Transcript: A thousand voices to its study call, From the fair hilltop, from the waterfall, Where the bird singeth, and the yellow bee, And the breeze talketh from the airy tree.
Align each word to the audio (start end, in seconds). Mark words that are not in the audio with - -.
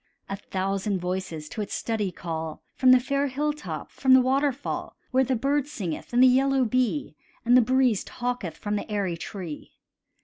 A 0.27 0.35
thousand 0.35 0.97
voices 0.99 1.47
to 1.49 1.61
its 1.61 1.75
study 1.75 2.11
call, 2.11 2.63
From 2.73 2.89
the 2.91 2.99
fair 2.99 3.27
hilltop, 3.27 3.91
from 3.91 4.15
the 4.15 4.19
waterfall, 4.19 4.95
Where 5.11 5.23
the 5.23 5.35
bird 5.35 5.67
singeth, 5.67 6.11
and 6.11 6.23
the 6.23 6.27
yellow 6.27 6.65
bee, 6.65 7.15
And 7.45 7.55
the 7.55 7.61
breeze 7.61 8.03
talketh 8.03 8.57
from 8.57 8.77
the 8.77 8.89
airy 8.89 9.15
tree. 9.15 9.73